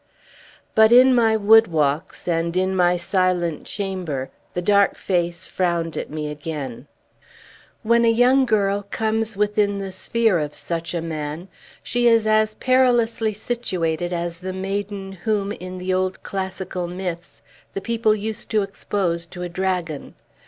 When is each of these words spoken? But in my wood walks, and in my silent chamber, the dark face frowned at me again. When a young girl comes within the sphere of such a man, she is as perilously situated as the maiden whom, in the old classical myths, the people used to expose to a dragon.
But 0.73 0.91
in 0.91 1.13
my 1.13 1.37
wood 1.37 1.67
walks, 1.67 2.27
and 2.27 2.57
in 2.57 2.75
my 2.75 2.97
silent 2.97 3.67
chamber, 3.67 4.31
the 4.55 4.61
dark 4.63 4.95
face 4.95 5.45
frowned 5.45 5.95
at 5.95 6.09
me 6.09 6.31
again. 6.31 6.87
When 7.83 8.03
a 8.03 8.07
young 8.11 8.47
girl 8.47 8.87
comes 8.89 9.37
within 9.37 9.77
the 9.77 9.91
sphere 9.91 10.39
of 10.39 10.55
such 10.55 10.95
a 10.95 11.03
man, 11.03 11.49
she 11.83 12.07
is 12.07 12.25
as 12.25 12.55
perilously 12.55 13.35
situated 13.35 14.11
as 14.11 14.37
the 14.37 14.53
maiden 14.53 15.11
whom, 15.11 15.51
in 15.51 15.77
the 15.77 15.93
old 15.93 16.23
classical 16.23 16.87
myths, 16.87 17.43
the 17.73 17.79
people 17.81 18.15
used 18.15 18.49
to 18.49 18.63
expose 18.63 19.27
to 19.27 19.43
a 19.43 19.49
dragon. 19.49 20.15